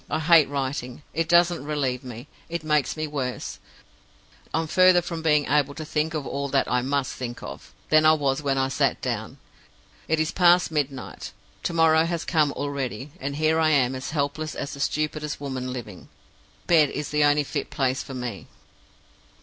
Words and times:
I 0.09 0.19
hate 0.19 0.49
writing. 0.49 1.03
It 1.13 1.29
doesn't 1.29 1.63
relieve 1.63 2.03
me 2.03 2.27
it 2.49 2.63
makes 2.63 2.97
me 2.97 3.05
worse. 3.05 3.59
I'm 4.51 4.65
further 4.65 4.99
from 5.03 5.21
being 5.21 5.45
able 5.45 5.75
to 5.75 5.85
think 5.85 6.15
of 6.15 6.25
all 6.25 6.49
that 6.49 6.67
I 6.67 6.81
must 6.81 7.13
think 7.13 7.43
of 7.43 7.71
than 7.89 8.03
I 8.03 8.13
was 8.13 8.41
when 8.41 8.57
I 8.57 8.67
sat 8.69 8.99
down. 8.99 9.37
It 10.07 10.19
is 10.19 10.31
past 10.31 10.71
midnight. 10.71 11.33
To 11.61 11.73
morrow 11.73 12.05
has 12.05 12.25
come 12.25 12.51
already; 12.53 13.11
and 13.19 13.35
here 13.35 13.59
I 13.59 13.69
am 13.69 13.93
as 13.93 14.09
helpless 14.09 14.55
as 14.55 14.73
the 14.73 14.79
stupidest 14.79 15.39
woman 15.39 15.71
living! 15.71 16.09
Bed 16.65 16.89
is 16.89 17.09
the 17.11 17.23
only 17.23 17.43
fit 17.43 17.69
place 17.69 18.01
for 18.01 18.15
me. 18.15 18.47